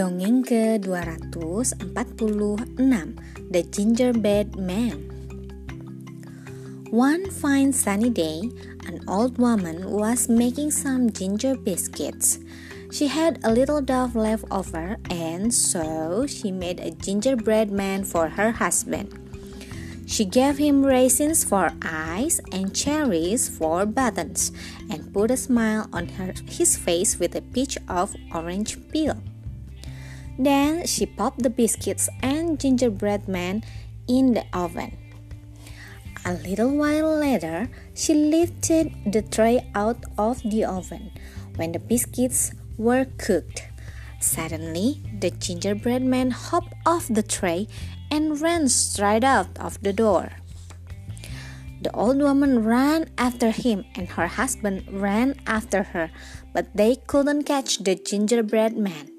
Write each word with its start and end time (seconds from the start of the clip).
Dongeng 0.00 0.40
ke-246 0.48 1.76
The 3.52 3.62
Gingerbread 3.68 4.56
Man 4.56 4.96
One 6.88 7.28
fine 7.28 7.76
sunny 7.76 8.08
day, 8.08 8.48
an 8.88 9.04
old 9.04 9.36
woman 9.36 9.92
was 9.92 10.24
making 10.24 10.72
some 10.72 11.12
ginger 11.12 11.52
biscuits. 11.52 12.40
She 12.88 13.12
had 13.12 13.44
a 13.44 13.52
little 13.52 13.84
dough 13.84 14.08
left 14.16 14.48
over, 14.48 14.96
and 15.12 15.52
so 15.52 16.24
she 16.24 16.48
made 16.48 16.80
a 16.80 16.96
gingerbread 16.96 17.68
man 17.68 18.08
for 18.08 18.40
her 18.40 18.56
husband. 18.56 19.12
She 20.08 20.24
gave 20.24 20.56
him 20.56 20.80
raisins 20.80 21.44
for 21.44 21.76
eyes 21.84 22.40
and 22.56 22.72
cherries 22.72 23.52
for 23.52 23.84
buttons, 23.84 24.48
and 24.88 25.12
put 25.12 25.28
a 25.28 25.36
smile 25.36 25.92
on 25.92 26.16
her, 26.16 26.32
his 26.48 26.80
face 26.80 27.20
with 27.20 27.36
a 27.36 27.44
pinch 27.44 27.76
of 27.84 28.16
orange 28.32 28.80
peel. 28.88 29.20
Then 30.40 30.86
she 30.86 31.04
popped 31.04 31.44
the 31.44 31.52
biscuits 31.52 32.08
and 32.22 32.58
gingerbread 32.58 33.28
man 33.28 33.62
in 34.08 34.32
the 34.32 34.48
oven. 34.56 34.96
A 36.24 36.32
little 36.32 36.72
while 36.72 37.12
later, 37.12 37.68
she 37.92 38.14
lifted 38.14 38.88
the 39.04 39.20
tray 39.20 39.68
out 39.74 40.00
of 40.16 40.40
the 40.40 40.64
oven 40.64 41.12
when 41.56 41.72
the 41.72 41.78
biscuits 41.78 42.52
were 42.78 43.04
cooked. 43.18 43.68
Suddenly, 44.20 45.04
the 45.20 45.30
gingerbread 45.30 46.00
man 46.00 46.30
hopped 46.30 46.72
off 46.86 47.08
the 47.08 47.22
tray 47.22 47.68
and 48.10 48.40
ran 48.40 48.70
straight 48.70 49.24
out 49.24 49.52
of 49.60 49.76
the 49.82 49.92
door. 49.92 50.32
The 51.82 51.92
old 51.92 52.16
woman 52.16 52.64
ran 52.64 53.12
after 53.18 53.50
him 53.50 53.84
and 53.94 54.08
her 54.16 54.26
husband 54.26 54.88
ran 54.88 55.36
after 55.46 55.82
her, 55.92 56.10
but 56.54 56.72
they 56.74 56.96
couldn't 56.96 57.44
catch 57.44 57.84
the 57.84 57.94
gingerbread 57.94 58.76
man. 58.76 59.09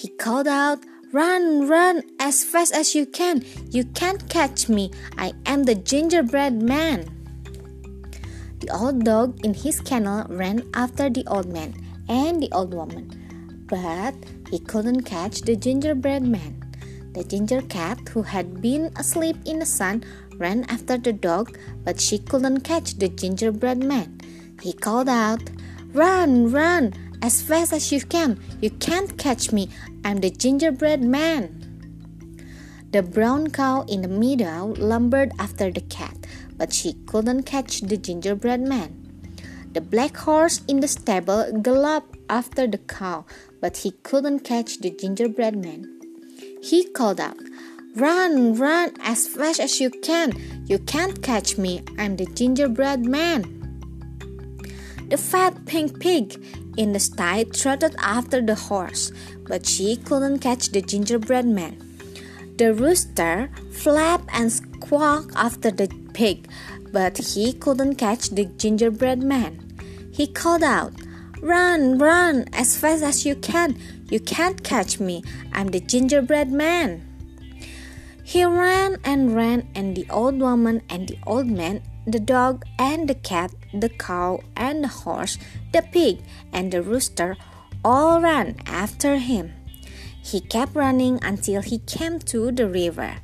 He 0.00 0.08
called 0.08 0.48
out, 0.48 0.80
Run, 1.12 1.68
run 1.68 2.00
as 2.18 2.42
fast 2.42 2.72
as 2.72 2.94
you 2.94 3.04
can. 3.04 3.44
You 3.68 3.84
can't 3.84 4.30
catch 4.30 4.66
me. 4.66 4.90
I 5.18 5.34
am 5.44 5.64
the 5.64 5.74
gingerbread 5.74 6.62
man. 6.62 7.04
The 8.60 8.70
old 8.72 9.04
dog 9.04 9.44
in 9.44 9.52
his 9.52 9.78
kennel 9.82 10.24
ran 10.30 10.64
after 10.72 11.10
the 11.10 11.26
old 11.26 11.52
man 11.52 11.74
and 12.08 12.42
the 12.42 12.48
old 12.52 12.72
woman, 12.72 13.12
but 13.68 14.14
he 14.48 14.58
couldn't 14.60 15.02
catch 15.02 15.42
the 15.42 15.54
gingerbread 15.54 16.22
man. 16.22 16.56
The 17.12 17.22
ginger 17.22 17.60
cat, 17.60 18.00
who 18.08 18.22
had 18.22 18.62
been 18.62 18.90
asleep 18.96 19.36
in 19.44 19.58
the 19.58 19.66
sun, 19.66 20.02
ran 20.38 20.64
after 20.70 20.96
the 20.96 21.12
dog, 21.12 21.58
but 21.84 22.00
she 22.00 22.20
couldn't 22.20 22.60
catch 22.60 22.96
the 22.96 23.10
gingerbread 23.10 23.84
man. 23.84 24.18
He 24.62 24.72
called 24.72 25.10
out, 25.10 25.42
Run, 25.92 26.50
run 26.50 26.94
as 27.22 27.42
fast 27.42 27.72
as 27.72 27.92
you 27.92 28.00
can. 28.00 28.40
You 28.60 28.70
can't 28.70 29.16
catch 29.18 29.52
me. 29.52 29.68
I'm 30.04 30.18
the 30.18 30.30
gingerbread 30.30 31.02
man. 31.02 31.66
The 32.92 33.02
brown 33.02 33.50
cow 33.50 33.82
in 33.88 34.02
the 34.02 34.08
meadow 34.08 34.74
lumbered 34.76 35.32
after 35.38 35.70
the 35.70 35.82
cat, 35.82 36.16
but 36.56 36.72
she 36.72 36.94
couldn't 37.06 37.44
catch 37.44 37.82
the 37.82 37.96
gingerbread 37.96 38.60
man. 38.60 38.96
The 39.72 39.80
black 39.80 40.16
horse 40.16 40.62
in 40.66 40.80
the 40.80 40.88
stable 40.88 41.52
galloped 41.62 42.16
after 42.28 42.66
the 42.66 42.78
cow, 42.78 43.24
but 43.60 43.76
he 43.78 43.92
couldn't 44.02 44.40
catch 44.40 44.78
the 44.78 44.90
gingerbread 44.90 45.56
man. 45.56 45.86
He 46.60 46.84
called 46.90 47.20
out, 47.20 47.38
Run, 47.94 48.54
run 48.54 48.94
as 49.00 49.28
fast 49.28 49.60
as 49.60 49.80
you 49.80 49.90
can. 49.90 50.32
You 50.66 50.78
can't 50.78 51.22
catch 51.22 51.58
me. 51.58 51.82
I'm 51.98 52.16
the 52.16 52.26
gingerbread 52.26 53.04
man. 53.04 53.59
The 55.10 55.18
fat 55.18 55.66
pink 55.66 55.98
pig 55.98 56.40
in 56.76 56.92
the 56.92 57.00
sty 57.00 57.42
trotted 57.42 57.96
after 57.98 58.40
the 58.40 58.54
horse, 58.54 59.10
but 59.48 59.66
she 59.66 59.96
couldn't 59.96 60.38
catch 60.38 60.68
the 60.68 60.82
gingerbread 60.82 61.46
man. 61.46 61.82
The 62.56 62.72
rooster 62.72 63.50
flapped 63.72 64.30
and 64.32 64.52
squawked 64.52 65.34
after 65.34 65.72
the 65.72 65.88
pig, 66.14 66.48
but 66.92 67.18
he 67.18 67.52
couldn't 67.54 67.96
catch 67.96 68.30
the 68.30 68.44
gingerbread 68.44 69.20
man. 69.20 69.58
He 70.12 70.28
called 70.28 70.62
out, 70.62 70.92
Run, 71.42 71.98
run 71.98 72.44
as 72.52 72.76
fast 72.76 73.02
as 73.02 73.26
you 73.26 73.34
can. 73.34 73.76
You 74.10 74.20
can't 74.20 74.62
catch 74.62 75.00
me. 75.00 75.24
I'm 75.52 75.68
the 75.68 75.80
gingerbread 75.80 76.52
man. 76.52 77.02
He 78.22 78.44
ran 78.44 78.98
and 79.02 79.34
ran, 79.34 79.66
and 79.74 79.96
the 79.96 80.06
old 80.08 80.38
woman 80.38 80.82
and 80.88 81.08
the 81.08 81.18
old 81.26 81.48
man 81.48 81.82
the 82.06 82.20
dog 82.20 82.64
and 82.78 83.08
the 83.08 83.14
cat, 83.14 83.52
the 83.72 83.88
cow 83.88 84.40
and 84.56 84.84
the 84.84 84.88
horse, 84.88 85.38
the 85.72 85.82
pig 85.82 86.20
and 86.52 86.72
the 86.72 86.82
rooster 86.82 87.36
all 87.84 88.20
ran 88.20 88.56
after 88.66 89.16
him. 89.16 89.52
He 90.22 90.40
kept 90.40 90.74
running 90.74 91.18
until 91.22 91.62
he 91.62 91.78
came 91.78 92.18
to 92.30 92.52
the 92.52 92.68
river. 92.68 93.16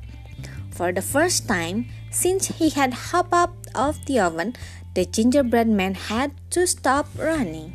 For 0.71 0.91
the 0.91 1.01
first 1.01 1.47
time 1.47 1.87
since 2.11 2.47
he 2.47 2.69
had 2.69 2.93
hopped 2.93 3.33
up 3.33 3.53
of 3.75 4.03
the 4.05 4.19
oven, 4.19 4.55
the 4.93 5.05
gingerbread 5.05 5.67
man 5.67 5.93
had 5.93 6.33
to 6.51 6.65
stop 6.65 7.07
running. 7.17 7.73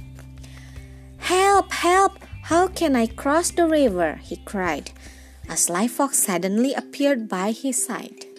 Help, 1.19 1.71
help! 1.71 2.19
How 2.43 2.67
can 2.67 2.97
I 2.97 3.07
cross 3.07 3.51
the 3.53 3.69
river? 3.69 4.19
he 4.23 4.37
cried. 4.37 4.91
A 5.49 5.57
sly 5.57 5.87
fox 5.87 6.19
suddenly 6.19 6.75
appeared 6.75 7.29
by 7.29 7.53
his 7.53 7.85
side. 7.85 8.32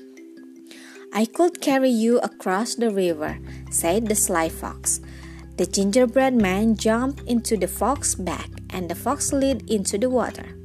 I 1.15 1.25
could 1.25 1.61
carry 1.61 1.91
you 1.91 2.17
across 2.25 2.73
the 2.73 2.89
river, 2.89 3.37
said 3.69 4.07
the 4.07 4.15
sly 4.15 4.49
fox. 4.49 4.99
The 5.57 5.67
gingerbread 5.67 6.33
man 6.33 6.75
jumped 6.75 7.21
into 7.29 7.55
the 7.55 7.67
fox's 7.67 8.15
back, 8.15 8.49
and 8.71 8.89
the 8.89 8.95
fox 8.95 9.27
slid 9.29 9.69
into 9.69 9.99
the 9.99 10.09
water. 10.09 10.57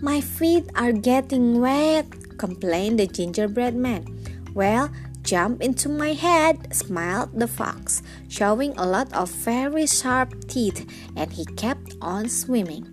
My 0.00 0.22
feet 0.22 0.64
are 0.74 0.92
getting 0.92 1.60
wet, 1.60 2.08
complained 2.38 2.98
the 2.98 3.06
gingerbread 3.06 3.76
man. 3.76 4.08
Well, 4.54 4.88
jump 5.20 5.60
into 5.60 5.90
my 5.90 6.14
head, 6.14 6.72
smiled 6.72 7.38
the 7.38 7.46
fox, 7.46 8.00
showing 8.28 8.72
a 8.78 8.88
lot 8.88 9.12
of 9.12 9.28
very 9.28 9.86
sharp 9.86 10.48
teeth, 10.48 10.88
and 11.14 11.30
he 11.30 11.44
kept 11.60 11.92
on 12.00 12.30
swimming. 12.30 12.88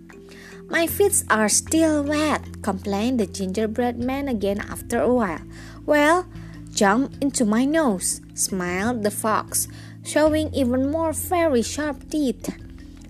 My 0.68 0.86
feet 0.86 1.24
are 1.30 1.48
still 1.48 2.04
wet, 2.04 2.60
complained 2.60 3.18
the 3.18 3.26
gingerbread 3.26 3.98
man 3.98 4.28
again 4.28 4.60
after 4.60 5.00
a 5.00 5.12
while. 5.12 5.40
Well, 5.86 6.28
Jump 6.72 7.12
into 7.20 7.44
my 7.44 7.64
nose, 7.64 8.22
smiled 8.34 9.02
the 9.02 9.10
fox, 9.10 9.68
showing 10.04 10.52
even 10.54 10.90
more 10.90 11.12
very 11.12 11.62
sharp 11.62 12.08
teeth. 12.08 12.48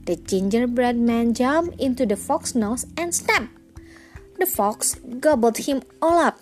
The 0.05 0.17
gingerbread 0.17 0.99
man 0.99 1.33
jumped 1.33 1.81
into 1.81 2.05
the 2.05 2.17
fox's 2.17 2.57
nose 2.57 2.87
and 2.97 3.15
snapped. 3.15 3.55
The 4.39 4.47
fox 4.47 4.97
gobbled 5.21 5.59
him 5.59 5.83
all 6.03 6.19
up. 6.19 6.41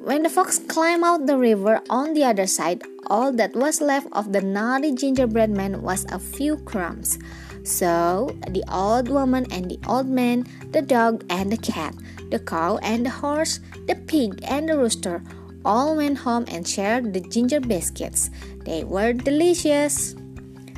When 0.00 0.22
the 0.22 0.30
fox 0.30 0.60
climbed 0.60 1.02
out 1.02 1.26
the 1.26 1.36
river 1.36 1.82
on 1.90 2.14
the 2.14 2.22
other 2.22 2.46
side, 2.46 2.84
all 3.08 3.32
that 3.32 3.56
was 3.56 3.80
left 3.80 4.06
of 4.12 4.32
the 4.32 4.40
naughty 4.40 4.92
gingerbread 4.92 5.50
man 5.50 5.82
was 5.82 6.06
a 6.12 6.20
few 6.20 6.58
crumbs. 6.58 7.18
So 7.64 8.30
the 8.46 8.62
old 8.70 9.08
woman 9.08 9.50
and 9.50 9.68
the 9.68 9.80
old 9.88 10.06
man, 10.06 10.46
the 10.70 10.82
dog 10.82 11.24
and 11.28 11.50
the 11.50 11.56
cat, 11.56 11.96
the 12.30 12.38
cow 12.38 12.78
and 12.78 13.04
the 13.04 13.10
horse, 13.10 13.58
the 13.88 13.96
pig 13.96 14.38
and 14.46 14.68
the 14.68 14.78
rooster 14.78 15.20
all 15.66 15.98
went 15.98 16.22
home 16.22 16.46
and 16.46 16.62
shared 16.62 17.10
the 17.10 17.20
ginger 17.20 17.58
biscuits. 17.58 18.30
They 18.62 18.86
were 18.86 19.10
delicious. 19.10 20.14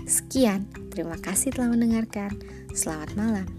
Sekian, 0.09 0.73
terima 0.89 1.21
kasih 1.21 1.53
telah 1.53 1.77
mendengarkan. 1.77 2.33
Selamat 2.73 3.13
malam. 3.13 3.58